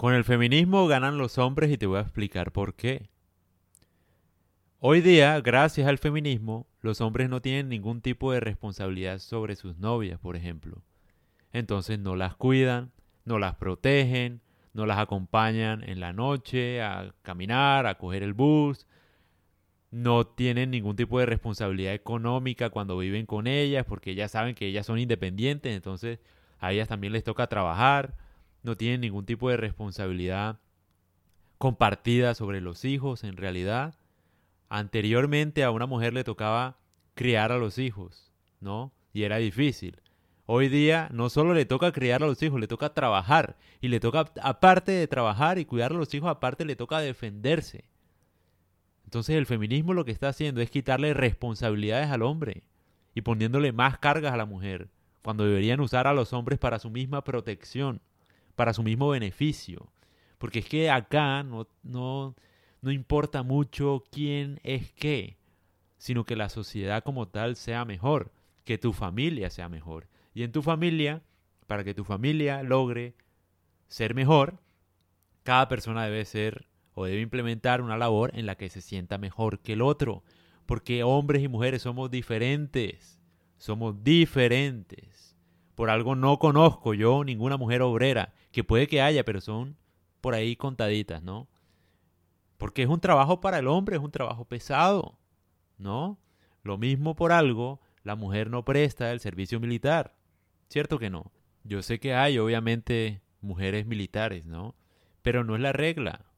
[0.00, 3.10] Con el feminismo ganan los hombres y te voy a explicar por qué.
[4.78, 9.76] Hoy día, gracias al feminismo, los hombres no tienen ningún tipo de responsabilidad sobre sus
[9.76, 10.82] novias, por ejemplo.
[11.52, 12.92] Entonces no las cuidan,
[13.26, 14.40] no las protegen,
[14.72, 18.86] no las acompañan en la noche a caminar, a coger el bus,
[19.90, 24.66] no tienen ningún tipo de responsabilidad económica cuando viven con ellas, porque ellas saben que
[24.66, 26.20] ellas son independientes, entonces
[26.58, 28.14] a ellas también les toca trabajar,
[28.62, 30.58] no tienen ningún tipo de responsabilidad
[31.58, 33.94] compartida sobre los hijos en realidad.
[34.68, 36.78] Anteriormente a una mujer le tocaba
[37.14, 38.92] criar a los hijos, ¿no?
[39.12, 40.00] Y era difícil.
[40.46, 43.56] Hoy día no solo le toca criar a los hijos, le toca trabajar.
[43.80, 47.84] Y le toca, aparte de trabajar y cuidar a los hijos, aparte le toca defenderse.
[49.04, 52.62] Entonces el feminismo lo que está haciendo es quitarle responsabilidades al hombre
[53.14, 54.88] y poniéndole más cargas a la mujer,
[55.22, 58.00] cuando deberían usar a los hombres para su misma protección,
[58.56, 59.90] para su mismo beneficio.
[60.38, 62.34] Porque es que acá no, no,
[62.80, 65.36] no importa mucho quién es qué,
[65.98, 68.32] sino que la sociedad como tal sea mejor,
[68.64, 70.08] que tu familia sea mejor.
[70.32, 71.22] Y en tu familia,
[71.66, 73.14] para que tu familia logre
[73.88, 74.58] ser mejor,
[75.42, 79.60] cada persona debe ser o debe implementar una labor en la que se sienta mejor
[79.60, 80.22] que el otro.
[80.66, 83.18] Porque hombres y mujeres somos diferentes.
[83.58, 85.36] Somos diferentes.
[85.74, 89.76] Por algo no conozco yo ninguna mujer obrera, que puede que haya, pero son
[90.20, 91.48] por ahí contaditas, ¿no?
[92.58, 95.18] Porque es un trabajo para el hombre, es un trabajo pesado,
[95.78, 96.18] ¿no?
[96.62, 100.16] Lo mismo por algo, la mujer no presta el servicio militar.
[100.68, 101.32] ¿Cierto que no?
[101.64, 104.74] Yo sé que hay, obviamente, mujeres militares, ¿no?
[105.22, 106.30] Pero no es la regla.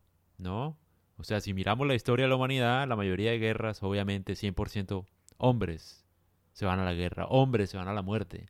[0.43, 0.77] ¿no?
[1.17, 5.07] O sea, si miramos la historia de la humanidad, la mayoría de guerras, obviamente, 100%
[5.39, 6.05] hombres
[6.53, 8.49] se van a la guerra, hombres se van a la muerte.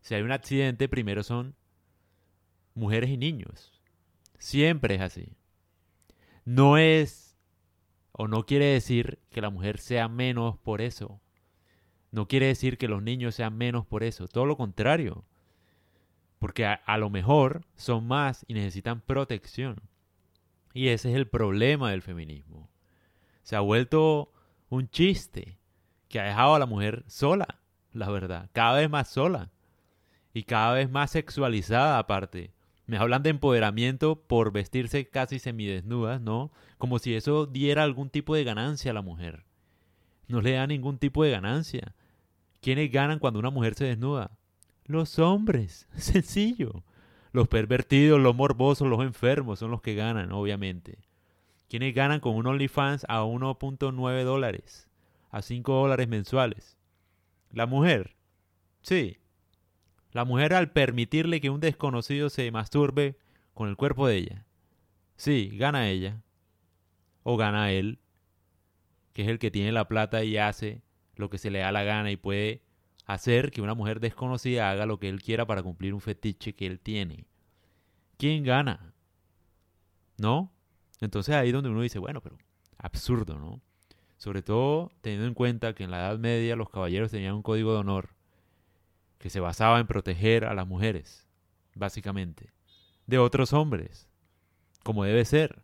[0.00, 1.56] Si hay un accidente, primero son
[2.74, 3.80] mujeres y niños.
[4.38, 5.36] Siempre es así.
[6.44, 7.36] No es
[8.12, 11.20] o no quiere decir que la mujer sea menos por eso.
[12.10, 14.28] No quiere decir que los niños sean menos por eso.
[14.28, 15.24] Todo lo contrario.
[16.38, 19.82] Porque a, a lo mejor son más y necesitan protección.
[20.72, 22.70] Y ese es el problema del feminismo.
[23.42, 24.32] Se ha vuelto
[24.68, 25.58] un chiste
[26.08, 27.60] que ha dejado a la mujer sola,
[27.92, 29.50] la verdad, cada vez más sola
[30.32, 32.52] y cada vez más sexualizada aparte.
[32.88, 36.50] Me hablan de empoderamiento por vestirse casi semidesnudas, ¿no?
[36.78, 39.44] Como si eso diera algún tipo de ganancia a la mujer.
[40.26, 41.94] No le da ningún tipo de ganancia.
[42.62, 44.30] ¿Quiénes ganan cuando una mujer se desnuda?
[44.86, 45.86] Los hombres.
[45.96, 46.82] Sencillo.
[47.30, 50.98] Los pervertidos, los morbosos, los enfermos son los que ganan, obviamente.
[51.68, 54.88] ¿Quiénes ganan con un OnlyFans a 1.9 dólares?
[55.28, 56.78] A 5 dólares mensuales.
[57.52, 58.16] La mujer.
[58.80, 59.18] Sí.
[60.18, 63.16] La mujer al permitirle que un desconocido se masturbe
[63.54, 64.46] con el cuerpo de ella.
[65.14, 66.24] Sí, gana ella.
[67.22, 68.00] O gana él,
[69.12, 70.82] que es el que tiene la plata y hace
[71.14, 72.64] lo que se le da la gana y puede
[73.06, 76.66] hacer que una mujer desconocida haga lo que él quiera para cumplir un fetiche que
[76.66, 77.24] él tiene.
[78.16, 78.92] ¿Quién gana?
[80.16, 80.52] ¿No?
[81.00, 82.38] Entonces ahí es donde uno dice, bueno, pero
[82.76, 83.60] absurdo, ¿no?
[84.16, 87.72] Sobre todo teniendo en cuenta que en la Edad Media los caballeros tenían un código
[87.72, 88.17] de honor
[89.18, 91.26] que se basaba en proteger a las mujeres,
[91.74, 92.52] básicamente,
[93.06, 94.08] de otros hombres,
[94.82, 95.62] como debe ser.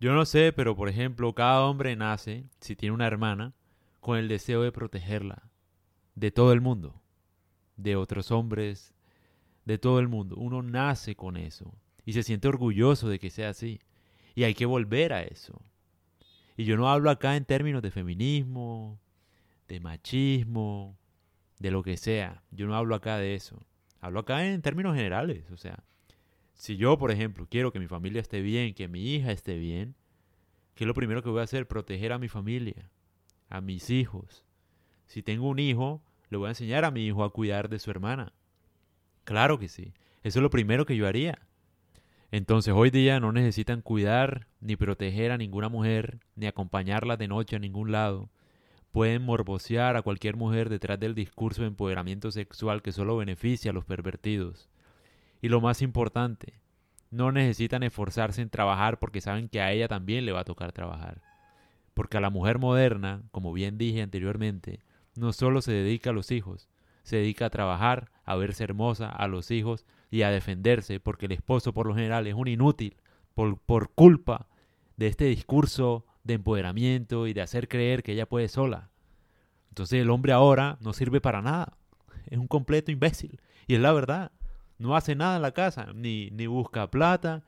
[0.00, 3.54] Yo no sé, pero por ejemplo, cada hombre nace, si tiene una hermana,
[4.00, 5.48] con el deseo de protegerla,
[6.14, 7.02] de todo el mundo,
[7.76, 8.94] de otros hombres,
[9.64, 10.36] de todo el mundo.
[10.36, 13.80] Uno nace con eso y se siente orgulloso de que sea así.
[14.34, 15.60] Y hay que volver a eso.
[16.56, 18.98] Y yo no hablo acá en términos de feminismo,
[19.68, 20.96] de machismo,
[21.58, 22.42] de lo que sea.
[22.50, 23.60] Yo no hablo acá de eso.
[24.00, 25.50] Hablo acá en términos generales.
[25.50, 25.84] O sea,
[26.54, 29.94] si yo, por ejemplo, quiero que mi familia esté bien, que mi hija esté bien,
[30.74, 31.66] ¿qué es lo primero que voy a hacer?
[31.66, 32.90] Proteger a mi familia,
[33.48, 34.46] a mis hijos,
[35.06, 37.90] si tengo un hijo, le voy a enseñar a mi hijo a cuidar de su
[37.90, 38.32] hermana.
[39.24, 39.94] Claro que sí.
[40.22, 41.38] Eso es lo primero que yo haría.
[42.32, 47.56] Entonces hoy día no necesitan cuidar ni proteger a ninguna mujer, ni acompañarla de noche
[47.56, 48.28] a ningún lado.
[48.96, 53.74] Pueden morbosear a cualquier mujer detrás del discurso de empoderamiento sexual que solo beneficia a
[53.74, 54.70] los pervertidos.
[55.42, 56.54] Y lo más importante,
[57.10, 60.72] no necesitan esforzarse en trabajar porque saben que a ella también le va a tocar
[60.72, 61.20] trabajar.
[61.92, 64.80] Porque a la mujer moderna, como bien dije anteriormente,
[65.14, 66.70] no solo se dedica a los hijos,
[67.02, 71.32] se dedica a trabajar, a verse hermosa, a los hijos y a defenderse, porque el
[71.32, 72.96] esposo por lo general es un inútil
[73.34, 74.46] por, por culpa
[74.96, 78.90] de este discurso de empoderamiento y de hacer creer que ella puede sola.
[79.68, 81.76] Entonces el hombre ahora no sirve para nada,
[82.26, 83.40] es un completo imbécil.
[83.66, 84.32] Y es la verdad.
[84.78, 87.44] no hace nada en la casa, ni, ni busca plata,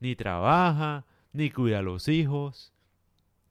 [0.00, 2.72] ni trabaja, ni cuida a los hijos.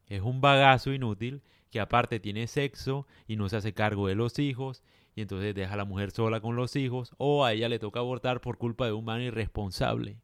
[0.08, 4.40] Es un bagazo inútil que aparte tiene sexo y no se hace cargo de los
[4.40, 4.84] hijos
[5.16, 8.00] y entonces deja a la mujer sola con los hijos o a ella le toca
[8.00, 10.22] abortar por culpa de un man irresponsable.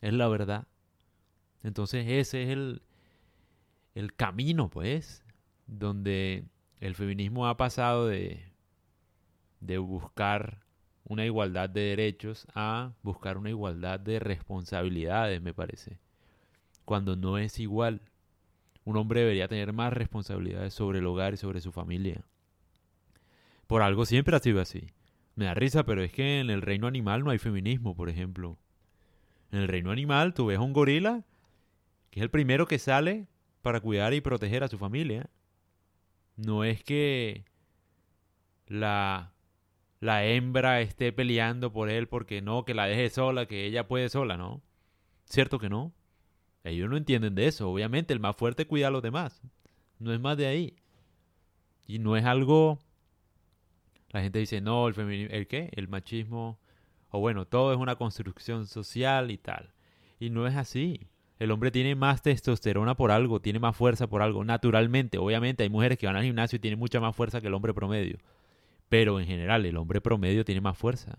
[0.00, 0.66] Es la verdad.
[1.62, 2.82] Entonces ese es el,
[3.94, 5.24] el camino, pues,
[5.66, 6.44] donde
[6.80, 8.44] el feminismo ha pasado de,
[9.60, 10.64] de buscar
[11.04, 15.98] una igualdad de derechos a buscar una igualdad de responsabilidades, me parece.
[16.84, 18.02] Cuando no es igual.
[18.84, 22.26] Un hombre debería tener más responsabilidades sobre el hogar y sobre su familia.
[23.66, 24.88] Por algo siempre ha sido así.
[25.36, 28.58] Me da risa, pero es que en el reino animal no hay feminismo, por ejemplo.
[29.50, 31.24] En el reino animal tú ves a un gorila
[32.10, 33.26] que es el primero que sale
[33.64, 35.28] para cuidar y proteger a su familia.
[36.36, 37.44] No es que
[38.68, 39.32] la,
[39.98, 44.08] la hembra esté peleando por él porque no, que la deje sola, que ella puede
[44.08, 44.62] sola, ¿no?
[45.24, 45.92] ¿Cierto que no?
[46.62, 47.70] Ellos no entienden de eso.
[47.70, 49.42] Obviamente el más fuerte cuida a los demás.
[49.98, 50.76] No es más de ahí.
[51.86, 52.78] Y no es algo...
[54.10, 55.34] La gente dice, no, el feminismo...
[55.34, 55.70] ¿El qué?
[55.72, 56.60] El machismo...
[57.08, 59.72] O bueno, todo es una construcción social y tal.
[60.18, 61.08] Y no es así.
[61.38, 65.18] El hombre tiene más testosterona por algo, tiene más fuerza por algo, naturalmente.
[65.18, 67.74] Obviamente hay mujeres que van al gimnasio y tienen mucha más fuerza que el hombre
[67.74, 68.18] promedio.
[68.88, 71.16] Pero en general, el hombre promedio tiene más fuerza.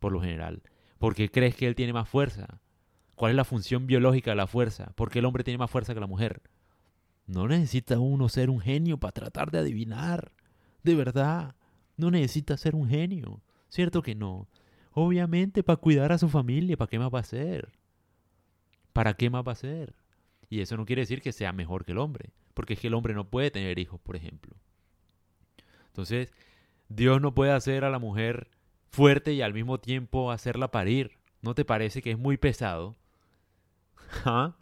[0.00, 0.62] Por lo general.
[0.98, 2.60] ¿Por qué crees que él tiene más fuerza?
[3.14, 4.92] ¿Cuál es la función biológica de la fuerza?
[4.96, 6.42] ¿Por qué el hombre tiene más fuerza que la mujer?
[7.26, 10.32] No necesita uno ser un genio para tratar de adivinar.
[10.82, 11.54] De verdad.
[11.96, 13.40] No necesita ser un genio.
[13.68, 14.48] ¿Cierto que no?
[14.92, 16.76] Obviamente para cuidar a su familia.
[16.76, 17.70] ¿Para qué más va a ser?
[18.96, 19.94] ¿Para qué más va a ser?
[20.48, 22.30] Y eso no quiere decir que sea mejor que el hombre.
[22.54, 24.56] Porque es que el hombre no puede tener hijos, por ejemplo.
[25.88, 26.32] Entonces,
[26.88, 28.48] Dios no puede hacer a la mujer
[28.88, 31.18] fuerte y al mismo tiempo hacerla parir.
[31.42, 32.96] ¿No te parece que es muy pesado?
[34.24, 34.56] ¿Ah?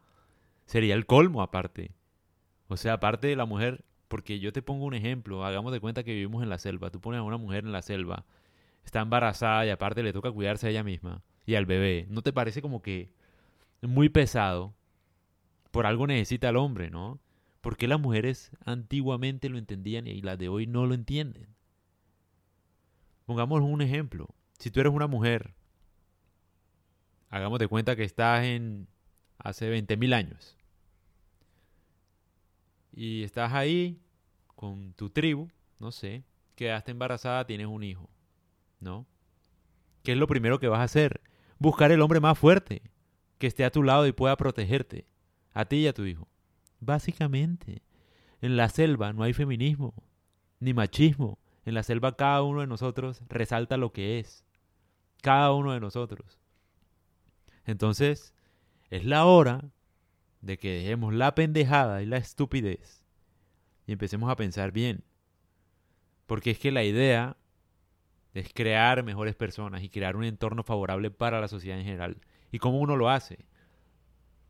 [0.67, 1.93] Sería el colmo aparte.
[2.67, 6.03] O sea, aparte de la mujer, porque yo te pongo un ejemplo, hagamos de cuenta
[6.03, 8.27] que vivimos en la selva, tú pones a una mujer en la selva,
[8.85, 12.33] está embarazada y aparte le toca cuidarse a ella misma y al bebé, ¿no te
[12.33, 13.13] parece como que
[13.89, 14.75] muy pesado?
[15.71, 17.21] Por algo necesita el hombre, ¿no?
[17.61, 21.49] Porque las mujeres antiguamente lo entendían y las de hoy no lo entienden?
[23.27, 24.29] Pongamos un ejemplo.
[24.59, 25.55] Si tú eres una mujer,
[27.31, 28.87] hagamos de cuenta que estás en
[29.39, 30.57] hace 20.000 años
[32.93, 34.01] y estás ahí
[34.55, 35.49] con tu tribu,
[35.79, 38.09] no sé, quedaste embarazada, tienes un hijo,
[38.81, 39.07] ¿no?
[40.03, 41.21] ¿Qué es lo primero que vas a hacer?
[41.59, 42.83] Buscar el hombre más fuerte,
[43.45, 45.07] que esté a tu lado y pueda protegerte,
[45.53, 46.27] a ti y a tu hijo.
[46.81, 47.83] Básicamente,
[48.41, 49.93] en la selva no hay feminismo,
[50.61, 54.47] ni machismo, en la selva cada uno de nosotros resalta lo que es.
[55.21, 56.39] Cada uno de nosotros.
[57.67, 58.33] Entonces,
[58.89, 59.71] es la hora
[60.41, 63.05] de que dejemos la pendejada y la estupidez
[63.87, 65.05] y empecemos a pensar bien.
[66.25, 67.37] Porque es que la idea
[68.33, 72.17] es crear mejores personas y crear un entorno favorable para la sociedad en general.
[72.55, 73.47] ¿Y cómo uno lo hace?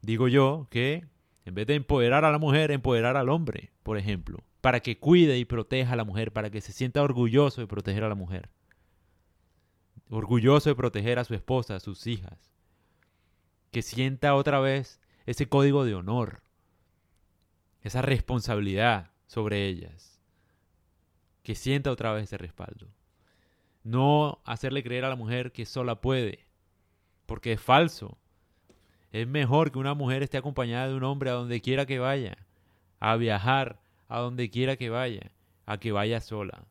[0.02, 1.06] Digo yo que
[1.44, 5.36] en vez de empoderar a la mujer, empoderar al hombre, por ejemplo para que cuide
[5.36, 8.48] y proteja a la mujer, para que se sienta orgulloso de proteger a la mujer.
[10.08, 12.50] Orgulloso de proteger a su esposa, a sus hijas.
[13.72, 16.40] Que sienta otra vez ese código de honor,
[17.82, 20.18] esa responsabilidad sobre ellas.
[21.42, 22.88] Que sienta otra vez ese respaldo.
[23.82, 26.46] No hacerle creer a la mujer que sola puede,
[27.26, 28.18] porque es falso.
[29.12, 32.36] Es mejor que una mujer esté acompañada de un hombre a donde quiera que vaya,
[33.00, 35.30] a viajar, a donde quiera que vaya,
[35.66, 36.64] a que vaya sola.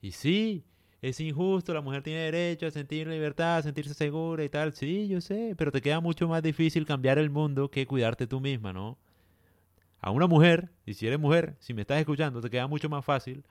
[0.00, 0.64] Y sí,
[1.02, 4.72] es injusto, la mujer tiene derecho a sentir libertad, a sentirse segura y tal.
[4.72, 8.40] Sí, yo sé, pero te queda mucho más difícil cambiar el mundo que cuidarte tú
[8.40, 8.98] misma, ¿no?
[10.00, 13.04] A una mujer, y si eres mujer, si me estás escuchando, te queda mucho más
[13.04, 13.44] fácil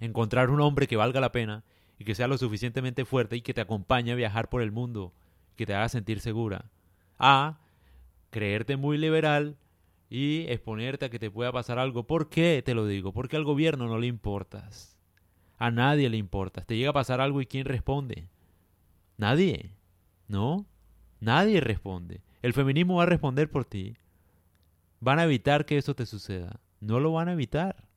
[0.00, 1.64] encontrar un hombre que valga la pena
[1.98, 5.12] y que sea lo suficientemente fuerte y que te acompañe a viajar por el mundo,
[5.56, 6.70] que te haga sentir segura.
[7.18, 7.58] A
[8.30, 9.56] creerte muy liberal
[10.08, 12.06] y exponerte a que te pueda pasar algo.
[12.06, 13.12] ¿Por qué te lo digo?
[13.12, 14.98] Porque al gobierno no le importas.
[15.58, 16.66] A nadie le importas.
[16.66, 18.28] Te llega a pasar algo y ¿quién responde?
[19.16, 19.76] Nadie.
[20.28, 20.66] ¿No?
[21.20, 22.22] Nadie responde.
[22.42, 23.96] El feminismo va a responder por ti.
[24.98, 26.60] Van a evitar que eso te suceda.
[26.80, 27.88] No lo van a evitar.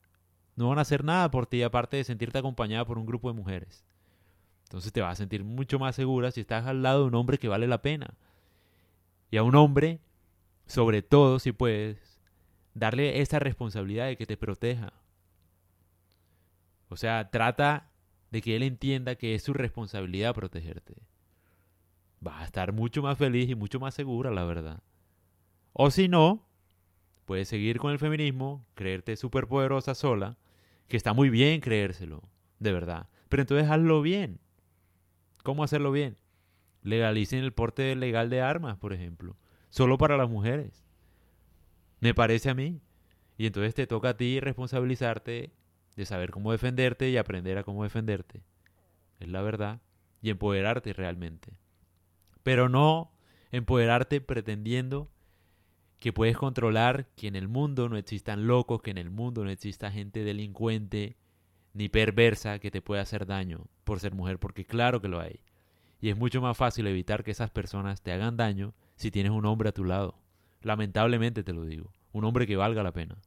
[0.54, 3.38] No van a hacer nada por ti aparte de sentirte acompañada por un grupo de
[3.38, 3.84] mujeres.
[4.66, 7.38] Entonces te vas a sentir mucho más segura si estás al lado de un hombre
[7.38, 8.14] que vale la pena.
[9.30, 10.00] Y a un hombre,
[10.66, 12.20] sobre todo si puedes,
[12.74, 14.92] darle esa responsabilidad de que te proteja.
[16.88, 17.90] O sea, trata
[18.30, 20.96] de que él entienda que es su responsabilidad protegerte.
[22.18, 24.82] vas a estar mucho más feliz y mucho más segura, la verdad.
[25.72, 26.48] O si no,
[27.24, 30.38] puedes seguir con el feminismo, creerte súper poderosa sola,
[30.88, 32.22] que está muy bien creérselo,
[32.58, 33.08] de verdad.
[33.28, 34.40] Pero entonces hazlo bien.
[35.46, 36.16] ¿Cómo hacerlo bien?
[36.82, 39.36] Legalicen el porte legal de armas, por ejemplo.
[39.70, 40.84] Solo para las mujeres.
[42.00, 42.80] Me parece a mí.
[43.38, 45.52] Y entonces te toca a ti responsabilizarte
[45.94, 48.42] de saber cómo defenderte y aprender a cómo defenderte.
[49.20, 49.80] Es la verdad.
[50.20, 51.52] Y empoderarte realmente.
[52.42, 53.12] Pero no
[53.52, 55.12] empoderarte pretendiendo
[56.00, 59.50] que puedes controlar que en el mundo no existan locos, que en el mundo no
[59.50, 61.16] exista gente delincuente
[61.76, 65.40] ni perversa que te pueda hacer daño por ser mujer, porque claro que lo hay.
[66.00, 69.44] Y es mucho más fácil evitar que esas personas te hagan daño si tienes un
[69.44, 70.18] hombre a tu lado.
[70.62, 73.18] Lamentablemente te lo digo, un hombre que valga la pena.